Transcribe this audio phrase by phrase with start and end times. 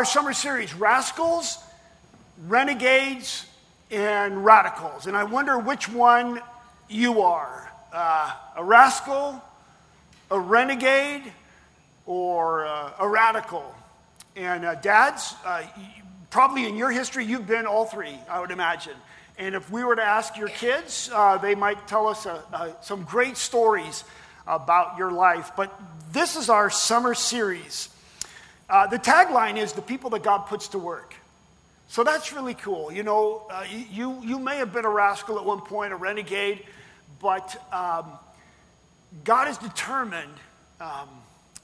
[0.00, 1.58] Our summer series, Rascals,
[2.46, 3.44] Renegades,
[3.90, 5.06] and Radicals.
[5.06, 6.40] And I wonder which one
[6.88, 9.44] you are uh, a rascal,
[10.30, 11.30] a renegade,
[12.06, 13.74] or uh, a radical.
[14.36, 15.64] And uh, dads, uh,
[16.30, 18.96] probably in your history, you've been all three, I would imagine.
[19.36, 23.02] And if we were to ask your kids, uh, they might tell us uh, some
[23.02, 24.04] great stories
[24.46, 25.50] about your life.
[25.58, 25.78] But
[26.10, 27.90] this is our summer series.
[28.70, 31.14] Uh, the tagline is the people that God puts to work.
[31.88, 32.92] So that's really cool.
[32.92, 36.64] You know, uh, you, you may have been a rascal at one point, a renegade,
[37.20, 38.12] but um,
[39.24, 40.32] God is determined
[40.80, 41.08] um,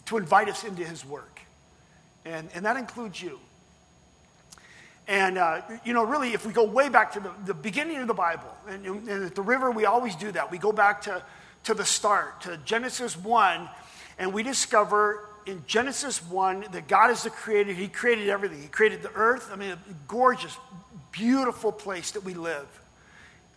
[0.06, 1.38] to invite us into his work.
[2.24, 3.38] And, and that includes you.
[5.06, 8.08] And, uh, you know, really, if we go way back to the, the beginning of
[8.08, 10.50] the Bible, and, and, at the river, we always do that.
[10.50, 11.22] We go back to,
[11.64, 13.68] to the start, to Genesis 1,
[14.18, 17.72] and we discover in Genesis 1 that God is the creator.
[17.72, 18.60] He created everything.
[18.60, 19.50] He created the earth.
[19.52, 19.78] I mean, a
[20.08, 20.56] gorgeous,
[21.12, 22.66] beautiful place that we live.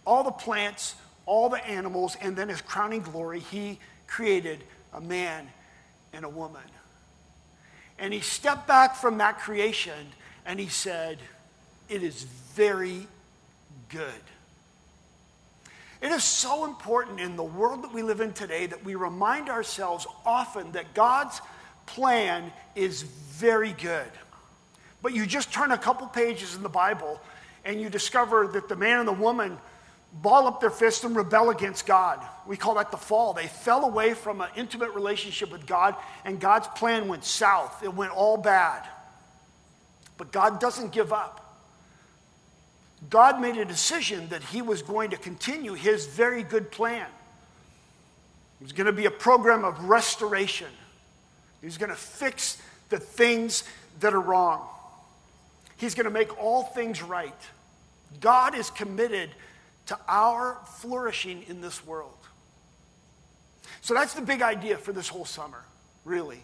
[0.06, 4.64] All the plants, all the animals, and then his crowning glory, he created
[4.94, 5.48] a man
[6.14, 6.62] and a woman.
[7.98, 10.08] And he stepped back from that creation
[10.46, 11.18] and he said,
[11.90, 13.08] It is very
[13.90, 14.24] good.
[16.02, 19.50] It is so important in the world that we live in today that we remind
[19.50, 21.42] ourselves often that God's
[21.96, 24.12] plan is very good.
[25.02, 27.22] But you just turn a couple pages in the Bible
[27.66, 29.58] and you discover that the man and the woman
[30.12, 32.20] ball up their fists and rebel against God.
[32.48, 33.34] We call that the fall.
[33.34, 35.96] They fell away from an intimate relationship with God,
[36.26, 37.84] and God's plan went south.
[37.84, 38.88] It went all bad.
[40.18, 41.46] But God doesn't give up.
[43.10, 47.08] God made a decision that He was going to continue His very good plan.
[48.60, 50.68] It was going to be a program of restoration.
[51.62, 53.64] He's going to fix the things
[54.00, 54.68] that are wrong.
[55.78, 57.34] He's going to make all things right.
[58.20, 59.30] God is committed
[59.88, 62.12] to our flourishing in this world.
[63.82, 65.64] So that's the big idea for this whole summer,
[66.06, 66.42] really.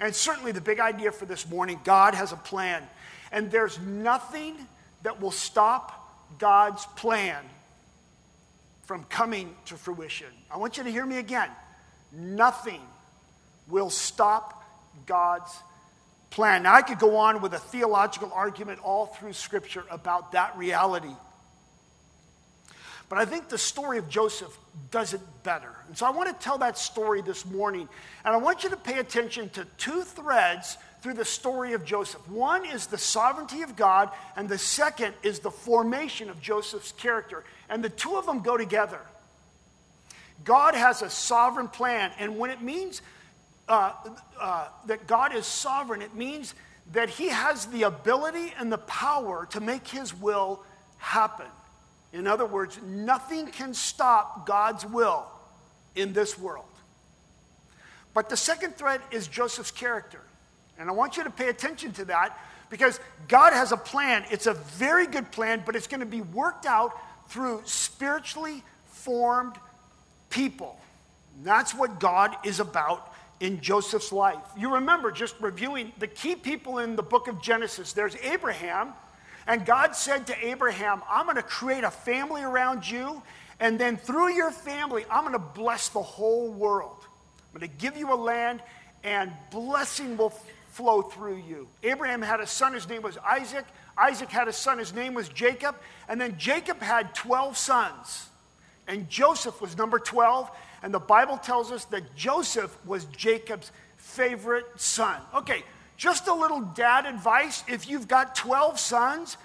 [0.00, 2.82] And certainly the big idea for this morning God has a plan.
[3.30, 4.56] And there's nothing
[5.02, 7.42] that will stop God's plan
[8.84, 10.26] from coming to fruition.
[10.50, 11.48] I want you to hear me again.
[12.12, 12.80] Nothing
[13.68, 14.64] will stop
[15.06, 15.54] God's
[16.30, 16.62] plan.
[16.64, 21.14] Now, I could go on with a theological argument all through Scripture about that reality.
[23.08, 24.56] But I think the story of Joseph
[24.90, 25.70] does it better.
[25.86, 27.86] And so I want to tell that story this morning.
[28.24, 32.26] And I want you to pay attention to two threads through the story of Joseph.
[32.28, 37.44] One is the sovereignty of God, and the second is the formation of Joseph's character.
[37.68, 39.00] And the two of them go together.
[40.44, 43.02] God has a sovereign plan, and when it means
[43.72, 43.92] uh,
[44.38, 46.54] uh, that God is sovereign, it means
[46.92, 50.62] that He has the ability and the power to make His will
[50.98, 51.46] happen.
[52.12, 55.24] In other words, nothing can stop God's will
[55.96, 56.66] in this world.
[58.12, 60.20] But the second thread is Joseph's character.
[60.78, 64.26] And I want you to pay attention to that because God has a plan.
[64.30, 66.92] It's a very good plan, but it's going to be worked out
[67.30, 69.54] through spiritually formed
[70.28, 70.78] people.
[71.36, 73.08] And that's what God is about
[73.42, 74.38] in Joseph's life.
[74.56, 77.92] You remember just reviewing the key people in the book of Genesis.
[77.92, 78.94] There's Abraham,
[79.48, 83.20] and God said to Abraham, I'm going to create a family around you,
[83.58, 87.04] and then through your family, I'm going to bless the whole world.
[87.52, 88.62] I'm going to give you a land,
[89.02, 90.32] and blessing will
[90.70, 91.66] flow through you.
[91.82, 93.64] Abraham had a son, his name was Isaac.
[93.98, 95.74] Isaac had a son, his name was Jacob.
[96.08, 98.28] And then Jacob had 12 sons,
[98.86, 100.48] and Joseph was number 12.
[100.82, 105.20] And the Bible tells us that Joseph was Jacob's favorite son.
[105.34, 105.62] Okay,
[105.96, 109.36] just a little dad advice if you've got 12 sons,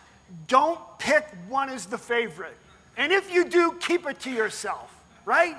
[0.48, 2.58] don't pick one as the favorite.
[2.98, 4.92] And if you do, keep it to yourself,
[5.26, 5.56] right?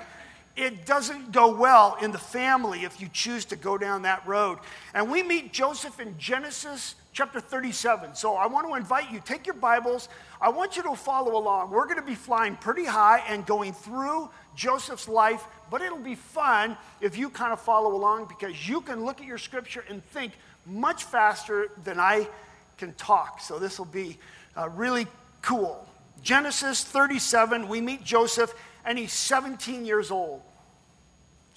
[0.57, 4.59] It doesn't go well in the family if you choose to go down that road.
[4.93, 8.15] And we meet Joseph in Genesis chapter 37.
[8.15, 10.07] So I want to invite you, take your Bibles.
[10.39, 11.69] I want you to follow along.
[11.69, 16.15] We're going to be flying pretty high and going through Joseph's life, but it'll be
[16.15, 20.01] fun if you kind of follow along because you can look at your scripture and
[20.11, 20.31] think
[20.65, 22.25] much faster than I
[22.77, 23.41] can talk.
[23.41, 24.17] So this will be
[24.55, 25.05] uh, really
[25.41, 25.85] cool.
[26.23, 28.53] Genesis 37, we meet Joseph,
[28.85, 30.41] and he's 17 years old.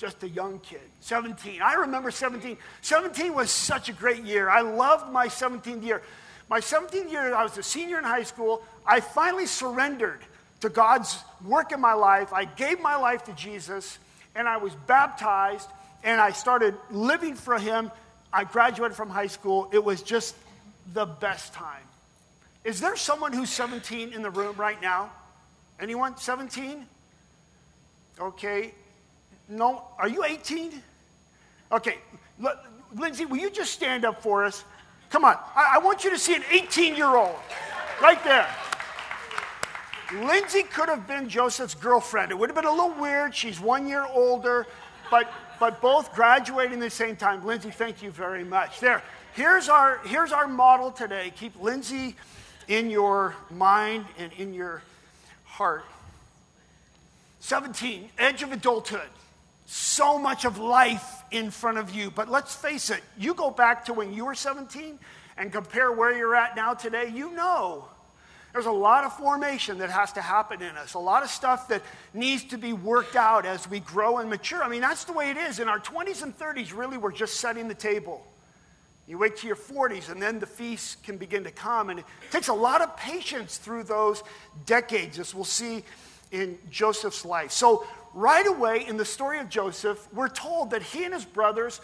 [0.02, 0.81] Just a young kid.
[0.99, 1.62] 17.
[1.62, 2.56] I remember 17.
[2.81, 4.50] 17 was such a great year.
[4.50, 6.02] I loved my 17th year.
[6.50, 8.64] My 17th year, I was a senior in high school.
[8.84, 10.19] I finally surrendered
[10.58, 12.32] to God's work in my life.
[12.32, 14.00] I gave my life to Jesus
[14.34, 15.69] and I was baptized
[16.02, 17.88] and I started living for Him.
[18.32, 19.70] I graduated from high school.
[19.72, 20.34] It was just
[20.94, 21.84] the best time.
[22.64, 25.12] Is there someone who's 17 in the room right now?
[25.78, 26.87] Anyone 17?
[28.19, 28.75] Okay.
[29.49, 30.83] No, are you 18?
[31.73, 31.99] Okay.
[32.94, 34.65] Lindsay, will you just stand up for us?
[35.11, 35.37] Come on.
[35.55, 37.37] I, I want you to see an 18 year old
[38.00, 38.49] right there.
[40.15, 42.31] Lindsay could have been Joseph's girlfriend.
[42.33, 43.35] It would have been a little weird.
[43.35, 44.67] She's one year older,
[45.11, 47.44] but, but both graduating the same time.
[47.44, 48.81] Lindsay, thank you very much.
[48.81, 49.03] There.
[49.35, 51.33] Here's our, here's our model today.
[51.37, 52.17] Keep Lindsay
[52.69, 54.83] in your mind and in your
[55.44, 55.85] heart.
[57.41, 59.09] 17, edge of adulthood.
[59.74, 62.10] So much of life in front of you.
[62.10, 64.98] But let's face it, you go back to when you were 17
[65.38, 67.88] and compare where you're at now today, you know
[68.52, 71.69] there's a lot of formation that has to happen in us, a lot of stuff
[71.69, 71.80] that
[72.12, 74.62] needs to be worked out as we grow and mature.
[74.62, 75.58] I mean, that's the way it is.
[75.58, 78.26] In our 20s and 30s, really, we're just setting the table.
[79.08, 81.88] You wait to your 40s, and then the feast can begin to come.
[81.88, 84.22] And it takes a lot of patience through those
[84.66, 85.82] decades, as we'll see
[86.30, 87.52] in Joseph's life.
[87.52, 91.81] So, right away in the story of Joseph, we're told that he and his brothers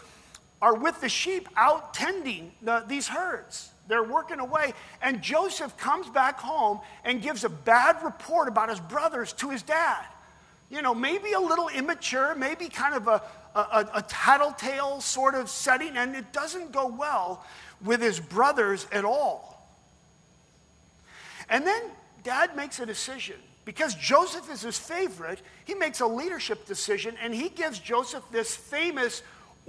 [0.61, 3.71] are with the sheep out tending the, these herds.
[3.87, 4.73] They're working away.
[5.01, 9.63] And Joseph comes back home and gives a bad report about his brothers to his
[9.63, 10.05] dad.
[10.69, 13.21] You know, maybe a little immature, maybe kind of a,
[13.55, 17.43] a, a tattletale sort of setting, and it doesn't go well
[17.83, 19.67] with his brothers at all.
[21.49, 21.81] And then
[22.23, 23.37] dad makes a decision.
[23.69, 28.55] Because Joseph is his favorite, he makes a leadership decision and he gives Joseph this
[28.55, 29.21] famous,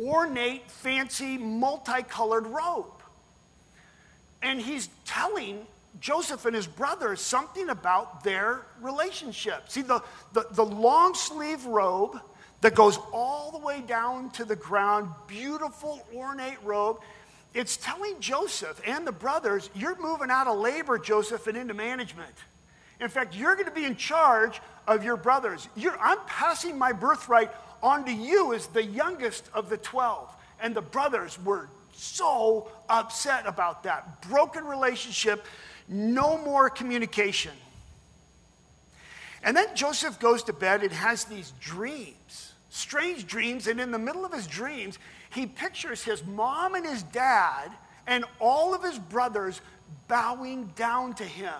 [0.02, 3.02] ornate, fancy, multicolored robe.
[4.40, 5.66] And he's telling
[6.00, 9.68] Joseph and his brothers something about their relationship.
[9.68, 12.18] See, the, the, the long sleeve robe
[12.62, 17.00] that goes all the way down to the ground, beautiful, ornate robe.
[17.52, 22.34] It's telling Joseph and the brothers, you're moving out of labor, Joseph, and into management.
[23.00, 25.68] In fact, you're going to be in charge of your brothers.
[25.76, 27.50] You're, I'm passing my birthright
[27.82, 30.34] onto you as the youngest of the 12.
[30.60, 34.28] And the brothers were so upset about that.
[34.28, 35.44] Broken relationship,
[35.88, 37.52] no more communication.
[39.42, 43.98] And then Joseph goes to bed and has these dreams strange dreams, and in the
[43.98, 44.98] middle of his dreams,
[45.30, 47.70] he pictures his mom and his dad
[48.06, 49.60] and all of his brothers
[50.08, 51.54] bowing down to him.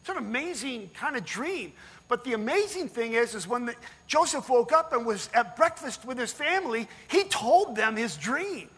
[0.00, 1.72] It's an amazing kind of dream.
[2.08, 3.74] But the amazing thing is, is when the,
[4.06, 8.68] Joseph woke up and was at breakfast with his family, he told them his dream.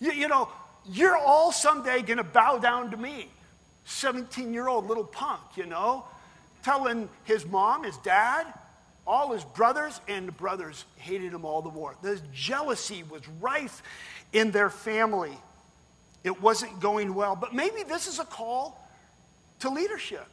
[0.00, 0.48] You, you know,
[0.90, 3.28] you're all someday going to bow down to me.
[3.84, 6.04] 17 year old little punk, you know,
[6.62, 8.46] telling his mom, his dad,
[9.06, 11.94] all his brothers, and the brothers hated him all the more.
[12.02, 13.82] The jealousy was rife
[14.32, 15.36] in their family.
[16.24, 17.34] It wasn't going well.
[17.34, 18.86] But maybe this is a call
[19.60, 20.26] to leadership.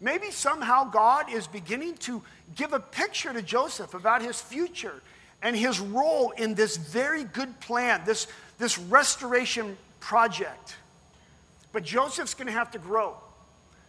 [0.00, 2.22] Maybe somehow God is beginning to
[2.54, 5.02] give a picture to Joseph about his future
[5.42, 8.28] and his role in this very good plan, this,
[8.58, 10.76] this restoration project.
[11.72, 13.16] But Joseph's going to have to grow,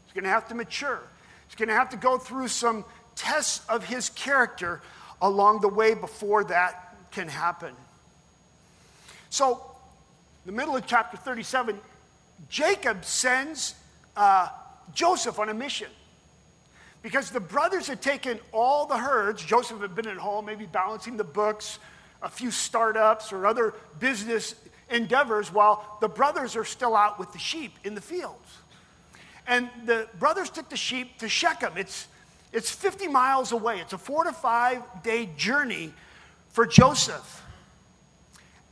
[0.06, 1.02] he's going to have to mature,
[1.48, 2.86] he's going to have to go through some
[3.16, 4.82] tests of his character
[5.22, 7.74] along the way before that can happen.
[9.30, 9.64] So,
[10.46, 11.80] in the middle of chapter 37,
[12.50, 13.76] Jacob sends
[14.16, 14.48] uh,
[14.94, 15.90] Joseph on a mission
[17.02, 19.44] because the brothers had taken all the herds.
[19.44, 21.80] Joseph had been at home, maybe balancing the books,
[22.22, 24.56] a few startups, or other business
[24.90, 28.58] endeavors, while the brothers are still out with the sheep in the fields.
[29.48, 31.74] And the brothers took the sheep to Shechem.
[31.76, 32.08] It's
[32.52, 33.80] it's 50 miles away.
[33.80, 35.94] It's a four to five day journey
[36.50, 37.44] for Joseph.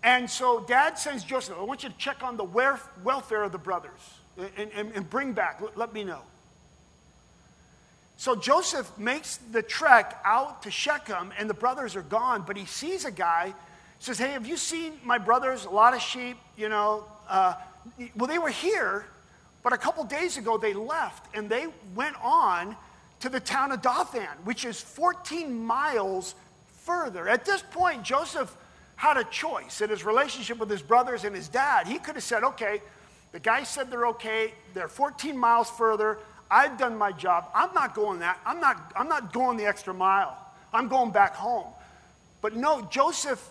[0.03, 3.57] And so dad sends Joseph, I want you to check on the welfare of the
[3.57, 3.99] brothers
[4.57, 6.21] and, and, and bring back, let me know.
[8.17, 12.65] So Joseph makes the trek out to Shechem, and the brothers are gone, but he
[12.65, 13.53] sees a guy,
[13.99, 15.65] says, Hey, have you seen my brothers?
[15.65, 17.05] A lot of sheep, you know.
[17.29, 17.53] Uh,
[18.15, 19.05] well, they were here,
[19.61, 22.75] but a couple days ago they left, and they went on
[23.19, 26.33] to the town of Dothan, which is 14 miles
[26.83, 27.27] further.
[27.29, 28.55] At this point, Joseph
[28.95, 31.87] had a choice in his relationship with his brothers and his dad.
[31.87, 32.81] He could have said, okay,
[33.31, 36.17] the guy said they're okay, they're 14 miles further.
[36.49, 37.49] I've done my job.
[37.53, 38.39] I'm not going that.
[38.45, 40.37] I'm not, I'm not going the extra mile.
[40.73, 41.67] I'm going back home.
[42.41, 43.47] But no, Joseph,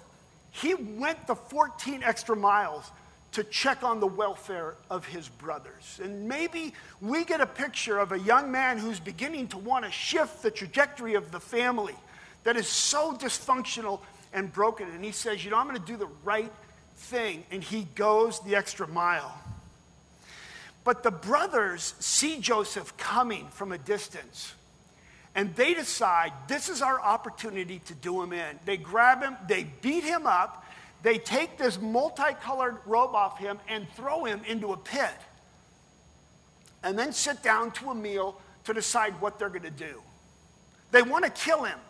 [0.50, 2.90] he went the 14 extra miles
[3.32, 6.00] to check on the welfare of his brothers.
[6.02, 6.72] And maybe
[7.02, 10.50] we get a picture of a young man who's beginning to want to shift the
[10.50, 11.94] trajectory of the family
[12.44, 14.00] that is so dysfunctional
[14.32, 14.88] and broken.
[14.90, 16.52] And he says, You know, I'm going to do the right
[16.96, 17.44] thing.
[17.50, 19.36] And he goes the extra mile.
[20.86, 24.54] But the brothers see Joseph coming from a distance.
[25.34, 28.60] And they decide this is our opportunity to do him in.
[28.64, 30.64] They grab him, they beat him up,
[31.02, 35.10] they take this multicolored robe off him and throw him into a pit.
[36.84, 40.00] And then sit down to a meal to decide what they're going to do.
[40.92, 41.80] They want to kill him.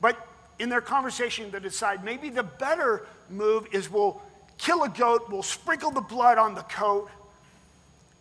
[0.00, 0.16] But
[0.60, 4.22] in their conversation, they decide maybe the better move is we'll
[4.58, 7.08] kill a goat, we'll sprinkle the blood on the coat,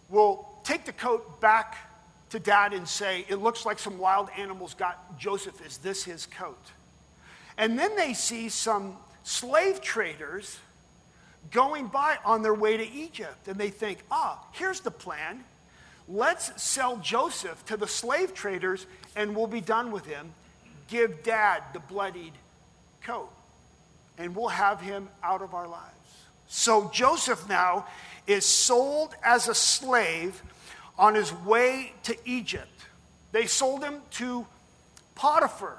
[0.10, 1.78] we'll take the coat back
[2.30, 5.66] to dad and say, It looks like some wild animals got Joseph.
[5.66, 6.62] Is this his coat?
[7.58, 10.60] And then they see some slave traders
[11.52, 13.48] going by on their way to Egypt.
[13.48, 15.44] And they think, Ah, here's the plan.
[16.10, 20.32] Let's sell Joseph to the slave traders and we'll be done with him.
[20.88, 22.34] Give dad the bloodied
[23.04, 23.30] coat
[24.18, 25.97] and we'll have him out of our lives.
[26.48, 27.86] So Joseph now
[28.26, 30.42] is sold as a slave
[30.98, 32.68] on his way to Egypt.
[33.32, 34.46] They sold him to
[35.16, 35.78] Potiphar,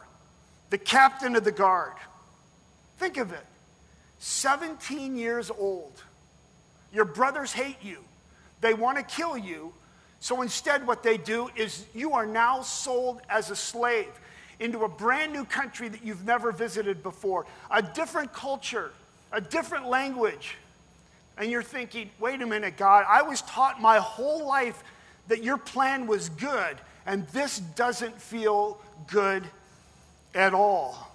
[0.71, 1.95] the captain of the guard.
[2.99, 3.45] Think of it
[4.19, 6.03] 17 years old.
[6.93, 8.03] Your brothers hate you,
[8.61, 9.73] they want to kill you.
[10.21, 14.09] So instead, what they do is you are now sold as a slave
[14.59, 18.91] into a brand new country that you've never visited before, a different culture,
[19.33, 20.57] a different language.
[21.37, 24.83] And you're thinking, wait a minute, God, I was taught my whole life
[25.29, 29.45] that your plan was good, and this doesn't feel good
[30.35, 31.09] at all.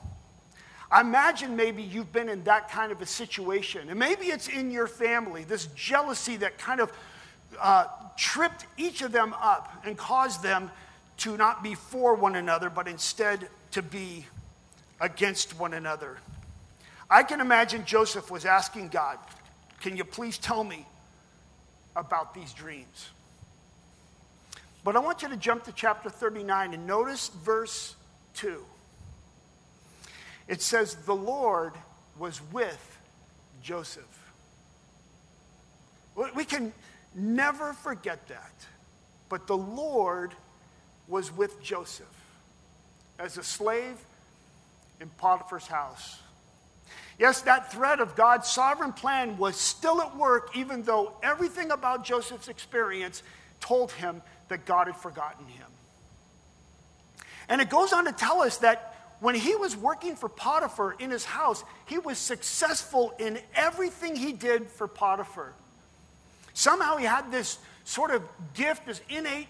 [0.91, 4.69] I imagine maybe you've been in that kind of a situation, and maybe it's in
[4.69, 6.91] your family, this jealousy that kind of
[7.59, 10.69] uh, tripped each of them up and caused them
[11.17, 14.25] to not be for one another, but instead to be
[15.01, 16.17] against one another.
[17.13, 19.19] I can imagine Joseph was asking God,
[19.81, 20.83] Can you please tell me
[21.95, 23.11] about these dreams?
[24.83, 27.95] But I want you to jump to chapter 39 and notice verse
[28.37, 28.65] 2.
[30.47, 31.73] It says, The Lord
[32.17, 32.97] was with
[33.61, 34.33] Joseph.
[36.35, 36.73] We can
[37.13, 38.53] never forget that.
[39.29, 40.33] But the Lord
[41.07, 42.07] was with Joseph
[43.19, 44.03] as a slave
[44.99, 46.22] in Potiphar's house.
[47.19, 52.03] Yes, that thread of God's sovereign plan was still at work, even though everything about
[52.03, 53.21] Joseph's experience
[53.59, 55.67] told him that God had forgotten him.
[57.49, 61.09] And it goes on to tell us that when he was working for Potiphar in
[61.09, 65.53] his house, he was successful in everything he did for Potiphar.
[66.53, 69.47] Somehow he had this sort of gift, this innate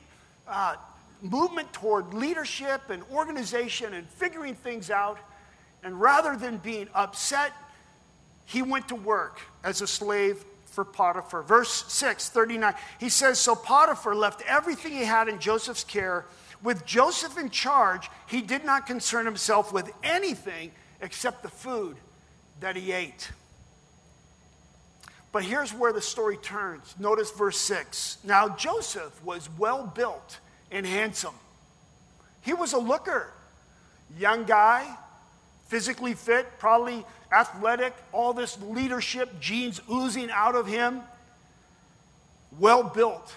[0.47, 0.75] uh,
[1.21, 5.17] movement toward leadership and organization and figuring things out.
[5.83, 7.51] And rather than being upset,
[8.45, 11.43] he went to work as a slave for Potiphar.
[11.43, 16.25] Verse 6, 39, he says So Potiphar left everything he had in Joseph's care.
[16.61, 20.71] With Joseph in charge, he did not concern himself with anything
[21.01, 21.97] except the food
[22.61, 23.29] that he ate.
[25.33, 26.95] But here's where the story turns.
[26.99, 28.19] Notice verse 6.
[28.23, 30.39] Now, Joseph was well built
[30.71, 31.33] and handsome.
[32.41, 33.31] He was a looker,
[34.17, 34.97] young guy,
[35.73, 41.01] physically fit, probably athletic, all this leadership genes oozing out of him,
[42.59, 43.35] well built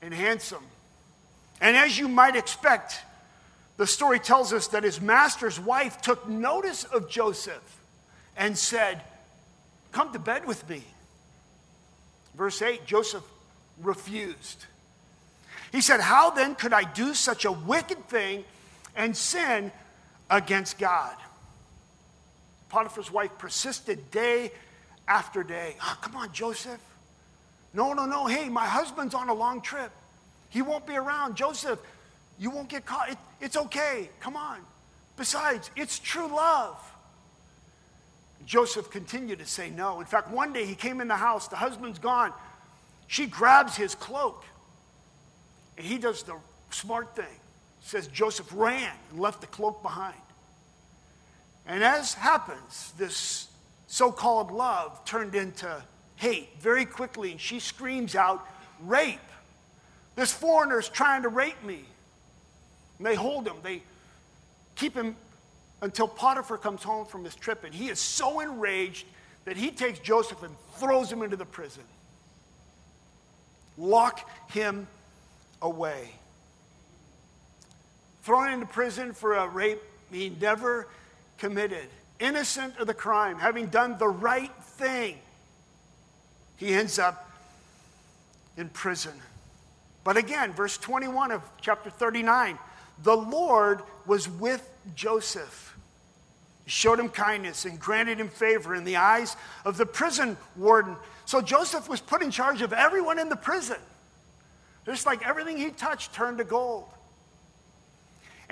[0.00, 0.62] and handsome.
[1.60, 3.00] And as you might expect,
[3.78, 7.80] the story tells us that his master's wife took notice of Joseph
[8.36, 9.02] and said,
[9.90, 10.84] Come to bed with me.
[12.36, 13.24] Verse 8 Joseph
[13.82, 14.66] refused.
[15.72, 18.44] He said, How then could I do such a wicked thing
[18.94, 19.72] and sin
[20.30, 21.16] against God?
[22.72, 24.50] Potiphar's wife persisted day
[25.06, 25.76] after day.
[25.82, 26.80] Oh, come on, Joseph.
[27.74, 28.26] No, no, no.
[28.26, 29.90] Hey, my husband's on a long trip.
[30.48, 31.36] He won't be around.
[31.36, 31.78] Joseph,
[32.38, 33.10] you won't get caught.
[33.10, 34.08] It, it's okay.
[34.20, 34.60] Come on.
[35.18, 36.82] Besides, it's true love.
[38.46, 40.00] Joseph continued to say no.
[40.00, 42.32] In fact, one day he came in the house, the husband's gone.
[43.06, 44.44] She grabs his cloak,
[45.76, 46.36] and he does the
[46.70, 47.36] smart thing.
[47.82, 50.14] Says Joseph ran and left the cloak behind.
[51.66, 53.48] And as happens, this
[53.86, 55.82] so called love turned into
[56.16, 58.46] hate very quickly, and she screams out,
[58.80, 59.18] Rape!
[60.14, 61.84] This foreigner is trying to rape me.
[62.98, 63.82] And they hold him, they
[64.76, 65.16] keep him
[65.80, 69.06] until Potiphar comes home from his trip, and he is so enraged
[69.44, 71.82] that he takes Joseph and throws him into the prison.
[73.76, 74.86] Lock him
[75.60, 76.10] away.
[78.22, 79.80] Thrown into prison for a rape
[80.12, 80.86] he never
[81.42, 81.88] committed,
[82.20, 85.18] innocent of the crime, having done the right thing,
[86.56, 87.28] he ends up
[88.56, 89.12] in prison.
[90.04, 92.58] But again, verse 21 of chapter 39
[93.02, 95.76] the Lord was with Joseph.
[96.64, 99.34] He showed him kindness and granted him favor in the eyes
[99.64, 100.94] of the prison warden.
[101.24, 103.78] So Joseph was put in charge of everyone in the prison.
[104.86, 106.84] Just like everything he touched turned to gold.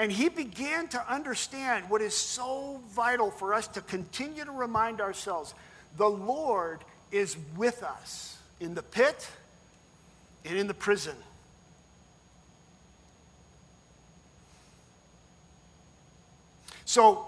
[0.01, 4.99] And he began to understand what is so vital for us to continue to remind
[4.99, 5.53] ourselves
[5.99, 6.81] the Lord
[7.13, 9.29] is with us in the pit
[10.47, 11.15] and in the prison.
[16.87, 17.27] So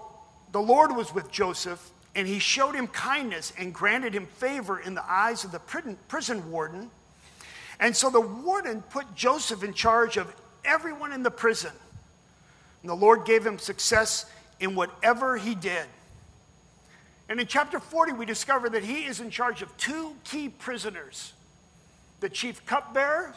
[0.51, 4.95] the Lord was with Joseph, and he showed him kindness and granted him favor in
[4.95, 5.59] the eyes of the
[6.07, 6.89] prison warden.
[7.79, 11.71] And so the warden put Joseph in charge of everyone in the prison.
[12.83, 15.85] And the Lord gave him success in whatever he did.
[17.29, 21.33] And in chapter 40, we discover that he is in charge of two key prisoners
[22.19, 23.33] the chief cupbearer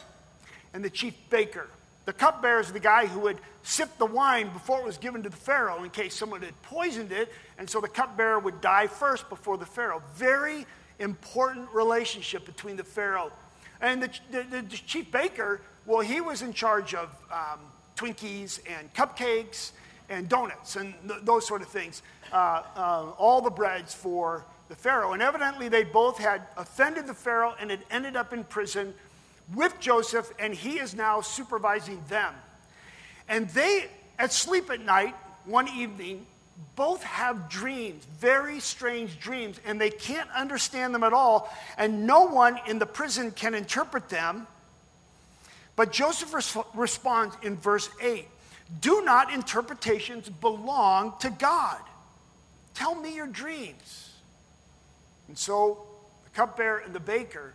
[0.73, 1.67] and the chief baker.
[2.05, 5.29] The cupbearer is the guy who would sip the wine before it was given to
[5.29, 9.27] the Pharaoh in case someone had poisoned it, and so the cupbearer would die first
[9.27, 10.01] before the Pharaoh.
[10.15, 10.65] Very
[10.99, 13.31] important relationship between the Pharaoh
[13.81, 15.59] and the, the, the chief baker.
[15.85, 17.59] Well, he was in charge of um,
[17.97, 19.71] Twinkies and cupcakes
[20.09, 22.01] and donuts and th- those sort of things,
[22.31, 25.13] uh, uh, all the breads for the Pharaoh.
[25.13, 28.93] And evidently, they both had offended the Pharaoh and had ended up in prison
[29.53, 32.33] with Joseph, and he is now supervising them.
[33.27, 33.87] And they,
[34.19, 36.25] at sleep at night, one evening,
[36.75, 42.25] both have dreams, very strange dreams, and they can't understand them at all, and no
[42.25, 44.47] one in the prison can interpret them.
[45.77, 48.27] But Joseph res- responds in verse 8
[48.81, 51.79] Do not interpretations belong to God?
[52.73, 54.11] Tell me your dreams.
[55.29, 55.85] And so
[56.25, 57.53] the cupbearer and the baker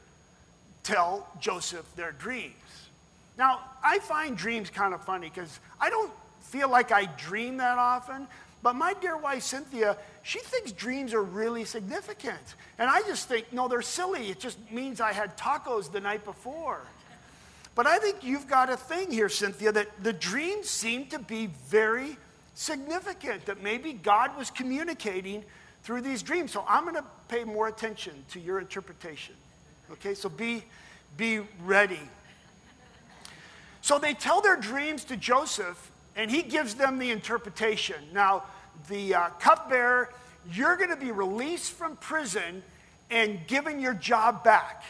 [0.85, 2.55] tell Joseph their dreams.
[3.37, 7.79] Now, I find dreams kind of funny because I don't feel like I dream that
[7.79, 8.27] often,
[8.63, 12.55] but my dear wife, Cynthia, she thinks dreams are really significant.
[12.79, 14.31] And I just think, no, they're silly.
[14.31, 16.83] It just means I had tacos the night before.
[17.75, 21.47] But I think you've got a thing here, Cynthia, that the dreams seem to be
[21.69, 22.17] very
[22.55, 25.43] significant, that maybe God was communicating
[25.83, 26.53] through these dreams.
[26.53, 29.35] So I'm going to pay more attention to your interpretation.
[29.93, 30.63] Okay, so be,
[31.17, 32.01] be ready.
[33.81, 37.97] So they tell their dreams to Joseph, and he gives them the interpretation.
[38.13, 38.45] Now,
[38.89, 40.13] the uh, cupbearer,
[40.53, 42.63] you're going to be released from prison
[43.11, 44.85] and given your job back.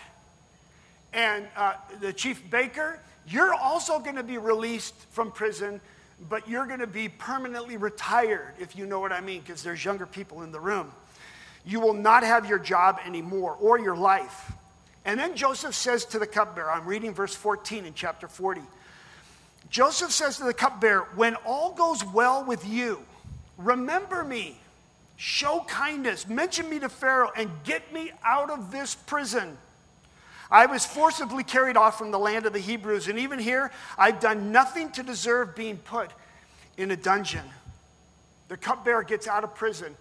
[1.13, 2.99] And uh, the chief baker,
[3.29, 5.81] you're also going to be released from prison,
[6.29, 9.85] but you're going to be permanently retired, if you know what I mean, because there's
[9.85, 10.91] younger people in the room.
[11.65, 14.53] You will not have your job anymore or your life.
[15.05, 18.61] And then Joseph says to the cupbearer, I'm reading verse 14 in chapter 40.
[19.71, 23.01] Joseph says to the cupbearer, When all goes well with you,
[23.57, 24.57] remember me,
[25.17, 29.57] show kindness, mention me to Pharaoh, and get me out of this prison.
[30.53, 34.21] I was forcibly carried off from the land of the Hebrews, and even here, I've
[34.21, 36.11] done nothing to deserve being put
[36.77, 37.45] in a dungeon.
[38.49, 39.97] The cupbearer gets out of prison,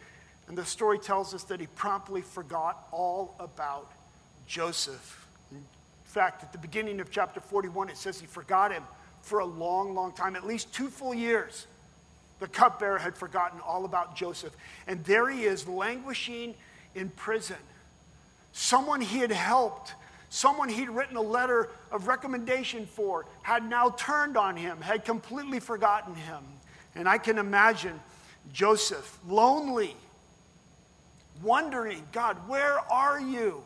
[0.50, 3.90] and the story tells us that he promptly forgot all about
[4.46, 5.26] Joseph.
[5.54, 5.64] In
[6.04, 8.84] fact, at the beginning of chapter 41, it says he forgot him
[9.22, 11.66] for a long, long time, at least two full years.
[12.40, 14.54] The cupbearer had forgotten all about Joseph.
[14.86, 16.56] And there he is, languishing
[16.94, 17.56] in prison.
[18.52, 19.94] Someone he had helped,
[20.32, 25.60] someone he'd written a letter of recommendation for, had now turned on him, had completely
[25.60, 26.42] forgotten him.
[26.96, 28.00] And I can imagine
[28.54, 29.94] Joseph, lonely,
[31.44, 33.62] wondering, God, where are you?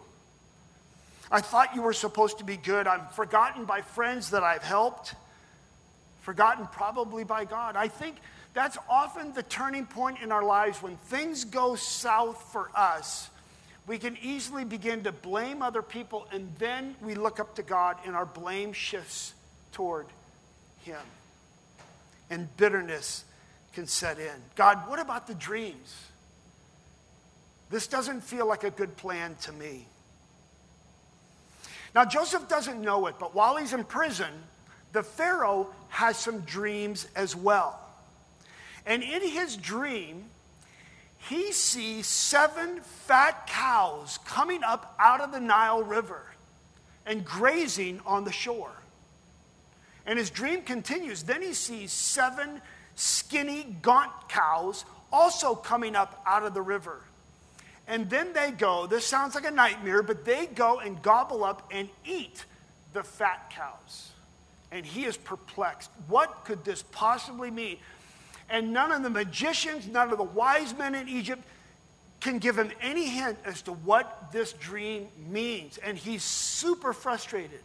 [1.31, 2.87] I thought you were supposed to be good.
[2.87, 5.13] I'm forgotten by friends that I've helped,
[6.21, 7.75] forgotten probably by God.
[7.75, 8.15] I think
[8.55, 13.29] that's often the turning point in our lives when things go south for us.
[13.87, 17.97] We can easily begin to blame other people, and then we look up to God,
[18.05, 19.33] and our blame shifts
[19.73, 20.07] toward
[20.83, 21.01] Him.
[22.29, 23.23] And bitterness
[23.73, 24.35] can set in.
[24.55, 25.95] God, what about the dreams?
[27.69, 29.85] This doesn't feel like a good plan to me.
[31.93, 34.31] Now, Joseph doesn't know it, but while he's in prison,
[34.91, 37.79] the Pharaoh has some dreams as well.
[38.85, 40.25] And in his dream,
[41.29, 46.21] he sees seven fat cows coming up out of the Nile River
[47.05, 48.71] and grazing on the shore.
[50.05, 51.23] And his dream continues.
[51.23, 52.61] Then he sees seven
[52.95, 57.01] skinny, gaunt cows also coming up out of the river.
[57.87, 61.69] And then they go, this sounds like a nightmare, but they go and gobble up
[61.71, 62.45] and eat
[62.93, 64.11] the fat cows.
[64.71, 65.89] And he is perplexed.
[66.07, 67.77] What could this possibly mean?
[68.49, 71.43] And none of the magicians, none of the wise men in Egypt
[72.21, 75.77] can give him any hint as to what this dream means.
[75.77, 77.61] And he's super frustrated.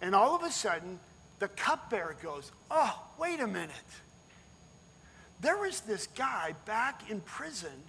[0.00, 0.98] And all of a sudden,
[1.38, 3.70] the cupbearer goes, Oh, wait a minute.
[5.40, 7.82] There was this guy back in prison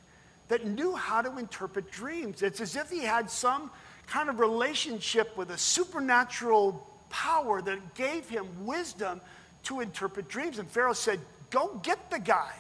[0.48, 2.42] that knew how to interpret dreams.
[2.42, 3.72] It's as if he had some
[4.08, 9.22] kind of relationship with a supernatural power that gave him wisdom
[9.64, 10.60] to interpret dreams.
[10.60, 12.54] And Pharaoh said, Go get the guy.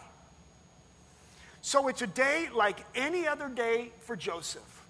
[1.61, 4.85] So it's a day like any other day for Joseph,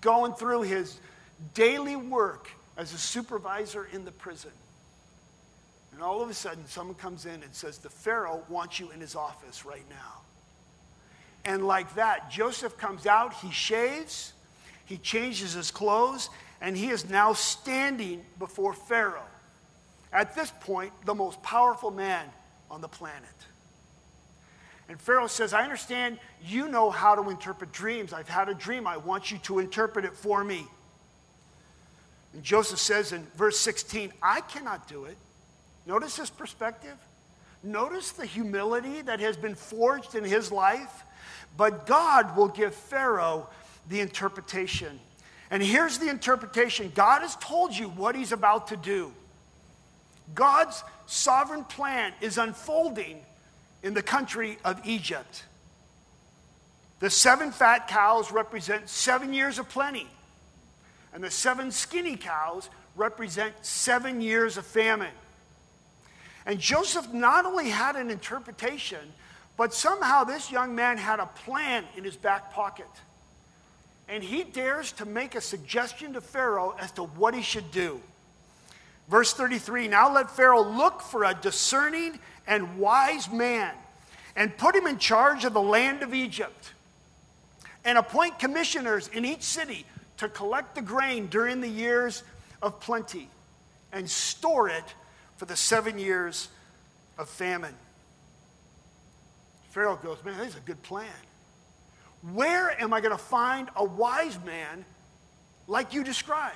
[0.00, 0.98] going through his
[1.54, 4.50] daily work as a supervisor in the prison.
[5.92, 9.00] And all of a sudden, someone comes in and says, The Pharaoh wants you in
[9.00, 10.20] his office right now.
[11.44, 14.32] And like that, Joseph comes out, he shaves,
[14.84, 16.30] he changes his clothes,
[16.60, 19.22] and he is now standing before Pharaoh.
[20.12, 22.26] At this point, the most powerful man
[22.70, 23.28] on the planet.
[24.88, 28.12] And Pharaoh says, I understand you know how to interpret dreams.
[28.12, 28.86] I've had a dream.
[28.86, 30.66] I want you to interpret it for me.
[32.32, 35.16] And Joseph says in verse 16, I cannot do it.
[35.86, 36.96] Notice his perspective.
[37.62, 41.04] Notice the humility that has been forged in his life.
[41.56, 43.48] But God will give Pharaoh
[43.88, 45.00] the interpretation.
[45.50, 49.12] And here's the interpretation God has told you what he's about to do.
[50.34, 53.20] God's sovereign plan is unfolding
[53.82, 55.44] in the country of Egypt.
[57.00, 60.08] The seven fat cows represent seven years of plenty,
[61.14, 65.14] and the seven skinny cows represent seven years of famine.
[66.44, 69.12] And Joseph not only had an interpretation,
[69.56, 72.86] but somehow this young man had a plan in his back pocket.
[74.08, 78.00] And he dares to make a suggestion to Pharaoh as to what he should do.
[79.08, 83.74] Verse 33 Now let Pharaoh look for a discerning and wise man
[84.36, 86.72] and put him in charge of the land of Egypt
[87.84, 89.84] and appoint commissioners in each city
[90.18, 92.22] to collect the grain during the years
[92.62, 93.28] of plenty
[93.92, 94.94] and store it
[95.36, 96.48] for the seven years
[97.16, 97.74] of famine.
[99.70, 101.06] Pharaoh goes, Man, this is a good plan.
[102.32, 104.84] Where am I going to find a wise man
[105.66, 106.52] like you describe?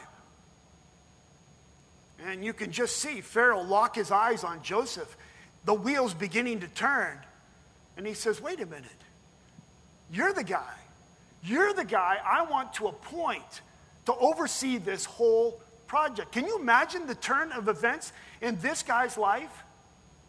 [2.25, 5.17] And you can just see Pharaoh lock his eyes on Joseph,
[5.65, 7.19] the wheels beginning to turn.
[7.97, 8.91] And he says, Wait a minute.
[10.11, 10.75] You're the guy.
[11.43, 13.63] You're the guy I want to appoint
[14.07, 16.33] to oversee this whole project.
[16.33, 19.63] Can you imagine the turn of events in this guy's life?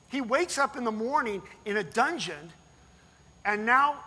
[0.10, 2.52] He wakes up in the morning in a dungeon,
[3.46, 3.98] and now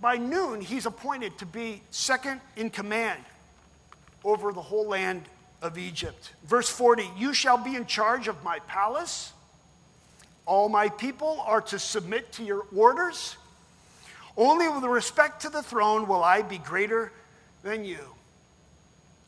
[0.00, 3.22] by noon, he's appointed to be second in command
[4.24, 5.22] over the whole land
[5.62, 6.32] of Egypt.
[6.44, 9.32] Verse 40 You shall be in charge of my palace.
[10.46, 13.36] All my people are to submit to your orders.
[14.36, 17.12] Only with respect to the throne will I be greater
[17.62, 17.98] than you.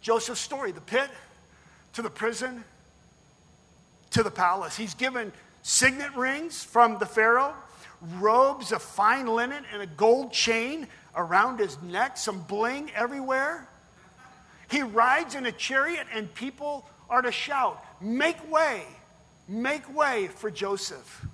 [0.01, 1.11] Joseph's story the pit
[1.95, 2.64] to the prison
[4.11, 4.77] to the palace.
[4.77, 7.55] He's given signet rings from the Pharaoh,
[8.19, 13.69] robes of fine linen, and a gold chain around his neck, some bling everywhere.
[14.70, 18.85] He rides in a chariot, and people are to shout, Make way,
[19.48, 21.26] make way for Joseph.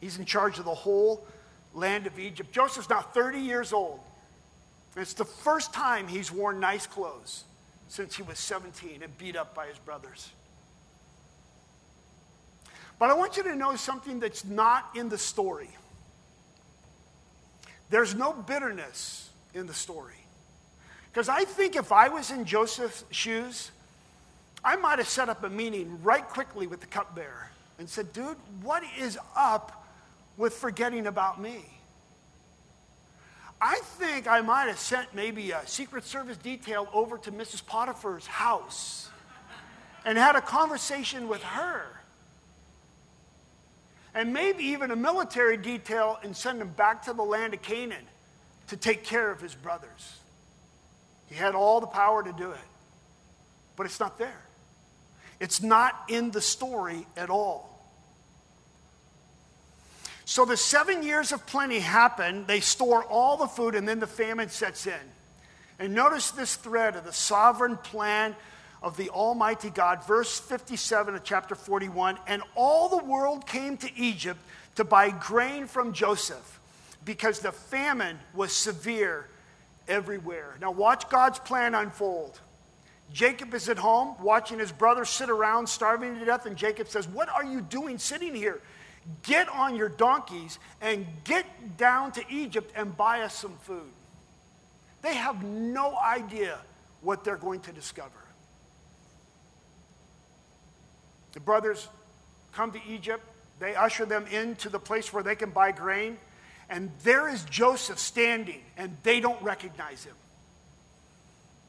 [0.00, 1.26] He's in charge of the whole
[1.74, 2.50] land of Egypt.
[2.52, 4.00] Joseph's now 30 years old.
[4.96, 7.44] It's the first time he's worn nice clothes
[7.88, 10.30] since he was 17 and beat up by his brothers.
[12.98, 15.70] But I want you to know something that's not in the story.
[17.90, 20.14] There's no bitterness in the story.
[21.10, 23.70] Because I think if I was in Joseph's shoes,
[24.64, 28.36] I might have set up a meeting right quickly with the cupbearer and said, dude,
[28.62, 29.86] what is up
[30.36, 31.64] with forgetting about me?
[33.60, 37.64] I think I might have sent maybe a Secret Service detail over to Mrs.
[37.64, 39.10] Potiphar's house
[40.04, 41.98] and had a conversation with her
[44.14, 48.04] and maybe even a military detail and send him back to the land of Canaan
[48.68, 50.18] to take care of his brothers.
[51.28, 52.58] He had all the power to do it,
[53.76, 54.42] but it's not there.
[55.40, 57.68] It's not in the story at all.
[60.24, 62.44] So the seven years of plenty happen.
[62.46, 64.92] They store all the food, and then the famine sets in.
[65.78, 68.34] And notice this thread of the sovereign plan
[68.82, 70.06] of the Almighty God.
[70.06, 74.40] Verse 57 of chapter 41 And all the world came to Egypt
[74.74, 76.60] to buy grain from Joseph
[77.04, 79.26] because the famine was severe
[79.88, 80.56] everywhere.
[80.60, 82.40] Now, watch God's plan unfold.
[83.12, 87.08] Jacob is at home watching his brother sit around starving to death, and Jacob says,
[87.08, 88.60] What are you doing sitting here?
[89.22, 93.90] Get on your donkeys and get down to Egypt and buy us some food.
[95.00, 96.58] They have no idea
[97.00, 98.10] what they're going to discover.
[101.32, 101.88] The brothers
[102.52, 103.24] come to Egypt,
[103.60, 106.18] they usher them into the place where they can buy grain,
[106.70, 110.14] and there is Joseph standing, and they don't recognize him.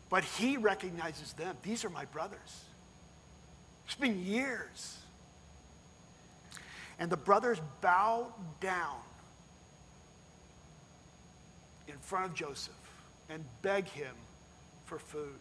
[0.09, 1.55] But he recognizes them.
[1.63, 2.63] These are my brothers.
[3.85, 4.97] It's been years.
[6.99, 8.27] And the brothers bow
[8.59, 8.97] down
[11.87, 12.73] in front of Joseph
[13.29, 14.13] and beg him
[14.85, 15.39] for food.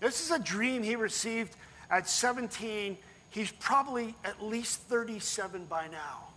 [0.00, 1.54] This is a dream he received
[1.88, 2.96] at 17.
[3.30, 6.28] He's probably at least 37 by now.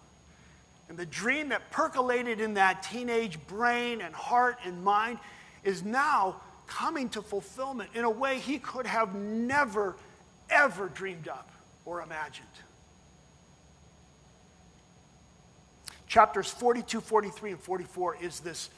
[0.90, 5.20] And the dream that percolated in that teenage brain and heart and mind
[5.64, 9.96] is now coming to fulfillment in a way he could have never,
[10.50, 11.50] ever dreamed up
[11.86, 12.48] or imagined.
[16.08, 18.70] Chapters 42, 43, and 44 is this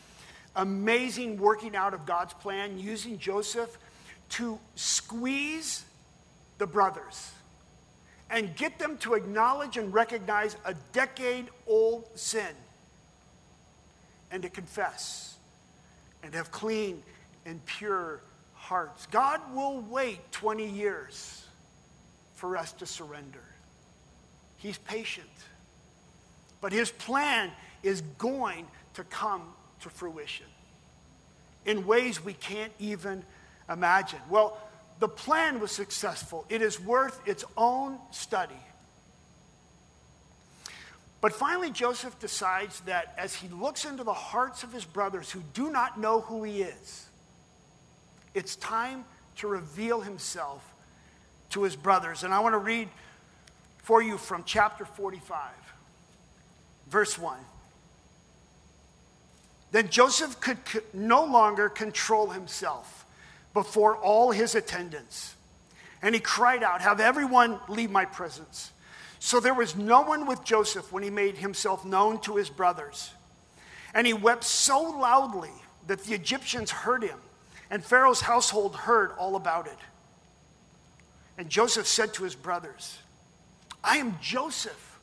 [0.55, 3.77] amazing working out of God's plan using Joseph
[4.29, 5.83] to squeeze
[6.57, 7.31] the brothers
[8.29, 12.55] and get them to acknowledge and recognize a decade old sin
[14.31, 15.37] and to confess
[16.23, 17.01] and have clean
[17.45, 18.21] and pure
[18.53, 19.07] hearts.
[19.07, 21.45] God will wait 20 years
[22.33, 23.43] for us to surrender.
[24.57, 25.27] He's patient.
[26.59, 27.51] But his plan
[27.83, 29.43] is going to come
[29.81, 30.47] to fruition
[31.65, 33.23] in ways we can't even
[33.69, 34.19] imagine.
[34.29, 34.57] Well,
[34.99, 36.45] the plan was successful.
[36.49, 38.55] It is worth its own study.
[41.19, 45.41] But finally, Joseph decides that as he looks into the hearts of his brothers who
[45.53, 47.07] do not know who he is,
[48.33, 49.03] it's time
[49.37, 50.73] to reveal himself
[51.49, 52.23] to his brothers.
[52.23, 52.89] And I want to read
[53.77, 55.49] for you from chapter 45,
[56.87, 57.37] verse 1.
[59.71, 60.59] Then Joseph could
[60.93, 63.06] no longer control himself
[63.57, 65.33] before all his attendants.
[66.03, 68.71] And he cried out, Have everyone leave my presence.
[69.17, 73.09] So there was no one with Joseph when he made himself known to his brothers.
[73.95, 75.49] And he wept so loudly
[75.87, 77.17] that the Egyptians heard him,
[77.71, 79.79] and Pharaoh's household heard all about it.
[81.39, 82.99] And Joseph said to his brothers,
[83.83, 84.99] I am Joseph.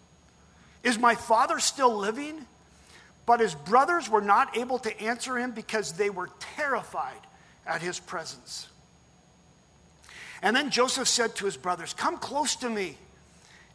[0.85, 2.47] Is my father still living?
[3.27, 7.19] But his brothers were not able to answer him because they were terrified
[7.67, 8.69] at his presence.
[10.43, 12.99] And then Joseph said to his brothers, Come close to me.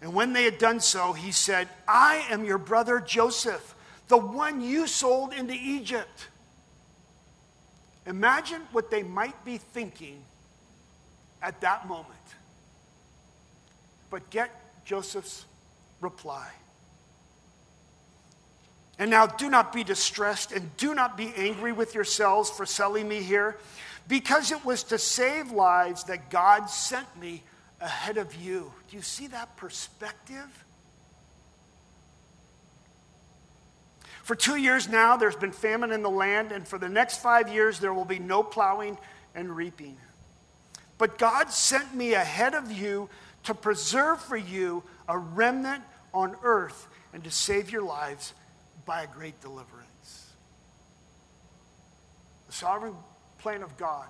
[0.02, 3.76] And when they had done so, he said, I am your brother Joseph,
[4.08, 6.28] the one you sold into Egypt.
[8.06, 10.22] Imagine what they might be thinking
[11.42, 12.08] at that moment.
[14.10, 14.50] But get
[14.86, 15.46] Joseph's
[16.02, 16.50] reply.
[19.00, 23.08] And now do not be distressed and do not be angry with yourselves for selling
[23.08, 23.58] me here,
[24.10, 27.42] because it was to save lives that God sent me
[27.80, 28.74] ahead of you.
[28.90, 30.66] Do you see that perspective?
[34.24, 37.48] For two years now, there's been famine in the land, and for the next five
[37.48, 38.98] years, there will be no plowing
[39.34, 39.98] and reaping.
[40.98, 43.10] But God sent me ahead of you
[43.44, 45.84] to preserve for you a remnant
[46.14, 48.34] on earth and to save your lives
[48.90, 50.34] by a great deliverance.
[52.48, 52.96] The sovereign
[53.38, 54.08] plan of God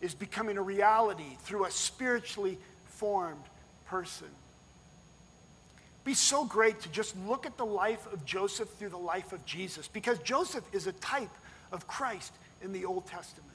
[0.00, 3.44] is becoming a reality through a spiritually formed
[3.86, 4.26] person.
[6.02, 9.46] Be so great to just look at the life of Joseph through the life of
[9.46, 11.30] Jesus, because Joseph is a type
[11.70, 13.52] of Christ in the Old Testament.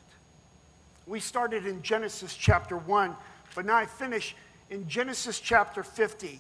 [1.08, 3.14] We started in Genesis chapter 1,
[3.54, 4.34] but now I finish
[4.70, 6.40] in Genesis chapter 50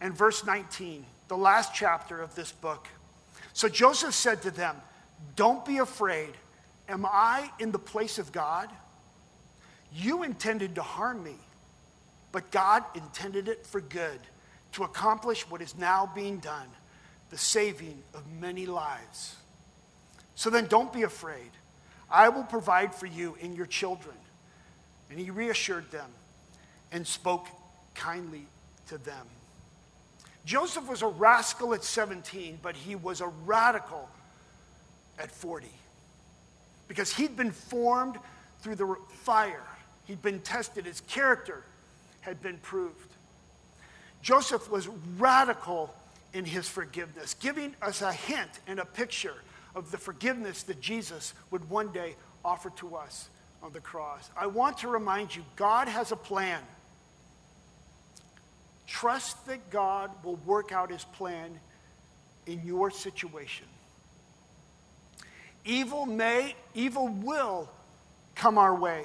[0.00, 2.88] and verse 19, the last chapter of this book.
[3.52, 4.76] So Joseph said to them,
[5.36, 6.32] Don't be afraid.
[6.88, 8.68] Am I in the place of God?
[9.92, 11.36] You intended to harm me,
[12.32, 14.20] but God intended it for good,
[14.72, 16.68] to accomplish what is now being done,
[17.30, 19.36] the saving of many lives.
[20.34, 21.50] So then don't be afraid.
[22.10, 24.16] I will provide for you and your children.
[25.10, 26.10] And he reassured them
[26.92, 27.46] and spoke
[27.94, 28.46] kindly
[28.88, 29.26] to them.
[30.44, 34.08] Joseph was a rascal at 17, but he was a radical
[35.18, 35.68] at 40
[36.88, 38.16] because he'd been formed
[38.62, 39.62] through the fire,
[40.06, 41.62] he'd been tested, his character
[42.20, 43.14] had been proved.
[44.22, 45.94] Joseph was radical
[46.34, 49.36] in his forgiveness, giving us a hint and a picture
[49.74, 53.28] of the forgiveness that Jesus would one day offer to us
[53.62, 54.30] on the cross.
[54.36, 56.60] I want to remind you God has a plan.
[58.90, 61.60] Trust that God will work out his plan
[62.46, 63.66] in your situation.
[65.64, 67.70] Evil may, evil will
[68.34, 69.04] come our way,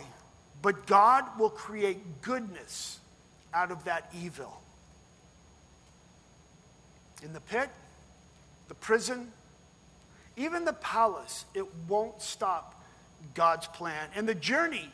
[0.64, 3.00] but God will create goodness
[3.54, 4.60] out of that evil.
[7.22, 7.70] In the pit,
[8.68, 9.32] the prison,
[10.36, 12.84] even the palace, it won't stop
[13.36, 14.10] God's plan.
[14.16, 14.92] And the journey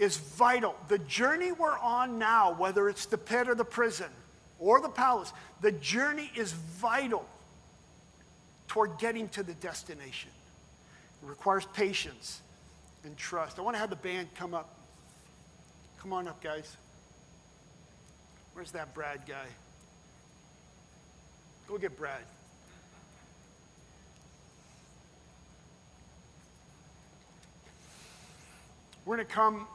[0.00, 0.74] is vital.
[0.88, 4.08] The journey we're on now, whether it's the pit or the prison
[4.58, 7.24] or the palace, the journey is vital
[8.66, 10.30] toward getting to the destination.
[11.22, 12.40] It requires patience
[13.04, 13.58] and trust.
[13.58, 14.74] I want to have the band come up.
[16.00, 16.76] Come on up, guys.
[18.54, 19.46] Where's that Brad guy?
[21.68, 22.22] Go get Brad.
[29.04, 29.66] We're going to come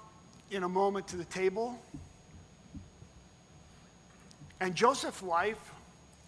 [0.56, 1.78] in a moment to the table.
[4.60, 5.74] And Joseph's life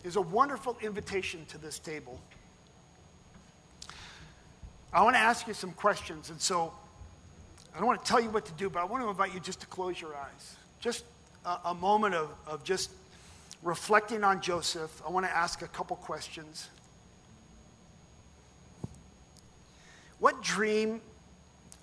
[0.03, 2.19] is a wonderful invitation to this table.
[4.91, 6.29] I want to ask you some questions.
[6.29, 6.73] And so
[7.73, 9.39] I don't want to tell you what to do, but I want to invite you
[9.39, 10.55] just to close your eyes.
[10.79, 11.05] Just
[11.45, 12.91] a, a moment of, of just
[13.63, 15.01] reflecting on Joseph.
[15.07, 16.69] I want to ask a couple questions.
[20.19, 21.01] What dream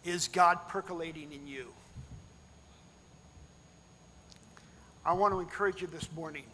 [0.05, 1.69] is God percolating in you?
[5.07, 6.45] I want to encourage you this morning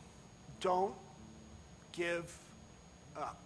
[0.61, 0.95] don't
[1.93, 2.37] give
[3.17, 3.41] up.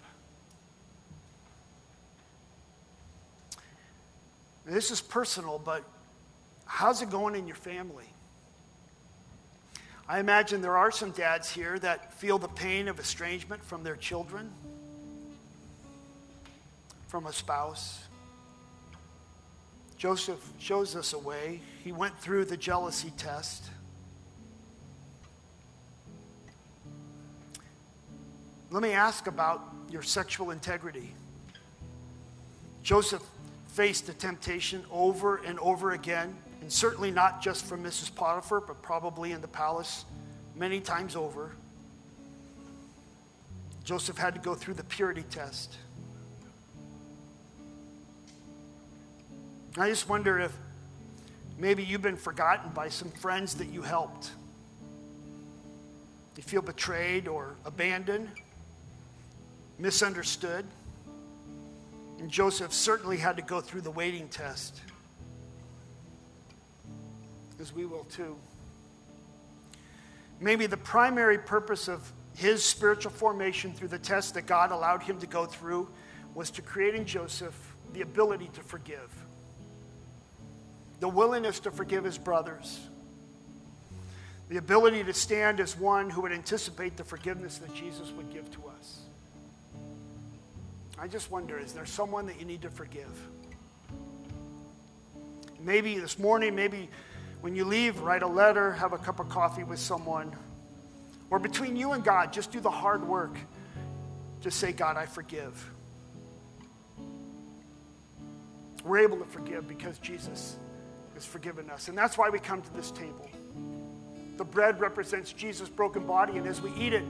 [4.65, 5.85] This is personal, but
[6.65, 8.07] how's it going in your family?
[10.09, 13.97] I imagine there are some dads here that feel the pain of estrangement from their
[13.97, 14.51] children,
[17.07, 18.01] from a spouse.
[19.97, 21.61] Joseph shows us a way.
[21.83, 23.65] He went through the jealousy test.
[28.75, 31.15] Let me ask about your sexual integrity.
[32.83, 33.23] Joseph
[33.69, 38.13] faced the temptation over and over again, and certainly not just from Mrs.
[38.13, 40.05] Potiphar, but probably in the palace
[40.57, 41.55] many times over.
[43.85, 45.77] Joseph had to go through the purity test.
[49.79, 50.53] I just wonder if
[51.59, 54.33] maybe you've been forgotten by some friends that you helped.
[56.37, 58.31] You feel betrayed or abandoned
[59.79, 60.65] misunderstood.
[62.19, 64.81] And Joseph certainly had to go through the waiting test,
[67.61, 68.37] as we will too.
[70.41, 75.19] Maybe the primary purpose of his spiritual formation through the test that God allowed him
[75.21, 75.89] to go through
[76.35, 79.11] was to create in Joseph the ability to forgive,
[81.01, 82.89] the willingness to forgive his brothers,
[84.49, 88.51] the ability to stand as one who would anticipate the forgiveness that Jesus would give
[88.53, 89.04] to us.
[91.05, 93.29] I just wonder is there someone that you need to forgive?
[95.61, 96.89] Maybe this morning, maybe
[97.43, 100.35] when you leave, write a letter, have a cup of coffee with someone.
[101.29, 103.37] Or between you and God, just do the hard work.
[104.41, 105.71] Just say, God, I forgive.
[108.83, 110.57] We're able to forgive because Jesus
[111.13, 111.89] has forgiven us.
[111.89, 113.29] And that's why we come to this table.
[114.39, 117.05] The bread represents Jesus' broken body, and as we eat it,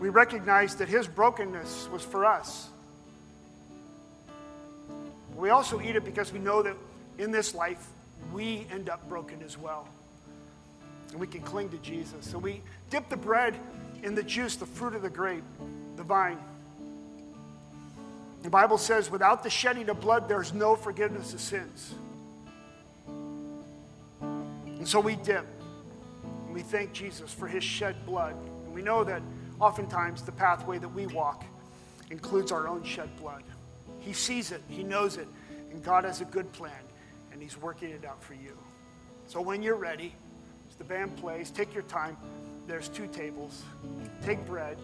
[0.00, 2.70] we recognize that his brokenness was for us.
[5.44, 6.74] We also eat it because we know that
[7.18, 7.86] in this life,
[8.32, 9.86] we end up broken as well.
[11.10, 12.30] And we can cling to Jesus.
[12.30, 13.54] So we dip the bread
[14.02, 15.44] in the juice, the fruit of the grape,
[15.96, 16.38] the vine.
[18.42, 21.92] The Bible says, without the shedding of blood, there's no forgiveness of sins.
[24.22, 25.44] And so we dip.
[26.46, 28.34] And we thank Jesus for his shed blood.
[28.64, 29.20] And we know that
[29.60, 31.44] oftentimes the pathway that we walk
[32.10, 33.42] includes our own shed blood.
[34.04, 35.28] He sees it, He knows it,
[35.70, 36.72] and God has a good plan,
[37.32, 38.56] and He's working it out for you.
[39.26, 40.14] So when you're ready,
[40.68, 42.16] as the band plays, take your time.
[42.66, 43.62] There's two tables.
[44.24, 44.78] Take bread,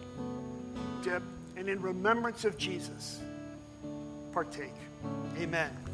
[1.03, 1.23] dip,
[1.55, 3.19] and in remembrance of Jesus,
[4.31, 4.73] partake.
[5.39, 5.90] Amen.